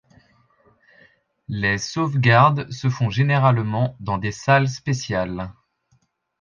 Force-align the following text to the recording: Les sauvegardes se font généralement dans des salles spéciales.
Les 1.47 1.77
sauvegardes 1.77 2.71
se 2.71 2.89
font 2.89 3.11
généralement 3.11 3.95
dans 3.99 4.17
des 4.17 4.31
salles 4.31 4.67
spéciales. 4.67 5.53